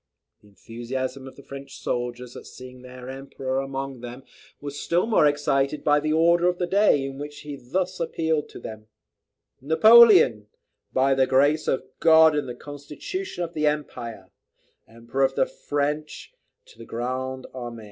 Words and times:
The 0.41 0.47
enthusiasm 0.47 1.27
of 1.27 1.35
the 1.35 1.43
French 1.43 1.77
soldiers 1.77 2.35
at 2.35 2.47
seeing 2.47 2.81
their 2.81 3.07
Emperor 3.07 3.59
among 3.59 3.99
them, 4.01 4.23
was 4.59 4.79
still 4.79 5.05
more 5.05 5.27
excited 5.27 5.83
by 5.83 5.99
the 5.99 6.11
"Order 6.11 6.47
of 6.47 6.57
the 6.57 6.65
day," 6.65 7.05
in 7.05 7.19
which 7.19 7.41
he 7.41 7.55
thus 7.55 7.99
appealed 7.99 8.49
to 8.49 8.59
them: 8.59 8.87
"Napoleon, 9.61 10.47
by 10.91 11.13
the 11.13 11.27
Grace 11.27 11.67
of 11.67 11.85
God, 11.99 12.35
and 12.35 12.49
the 12.49 12.55
Constitution 12.55 13.43
of 13.43 13.53
the 13.53 13.67
Empire, 13.67 14.31
Emperor 14.87 15.21
of 15.23 15.35
the 15.35 15.45
French, 15.45 16.33
&c. 16.65 16.71
to 16.71 16.77
the 16.79 16.85
Grand 16.85 17.45
Army. 17.53 17.79